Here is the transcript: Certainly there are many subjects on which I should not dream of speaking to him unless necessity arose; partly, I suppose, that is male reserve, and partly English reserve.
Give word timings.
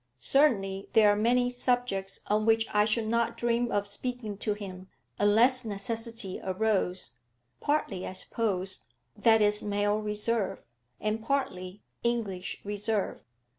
Certainly 0.17 0.89
there 0.93 1.11
are 1.11 1.15
many 1.15 1.51
subjects 1.51 2.21
on 2.25 2.43
which 2.43 2.65
I 2.73 2.85
should 2.85 3.05
not 3.07 3.37
dream 3.37 3.71
of 3.71 3.87
speaking 3.87 4.35
to 4.39 4.53
him 4.55 4.87
unless 5.19 5.63
necessity 5.63 6.41
arose; 6.43 7.17
partly, 7.59 8.07
I 8.07 8.13
suppose, 8.13 8.87
that 9.15 9.43
is 9.43 9.61
male 9.61 9.99
reserve, 9.99 10.63
and 10.99 11.21
partly 11.21 11.83
English 12.01 12.61
reserve. 12.65 13.21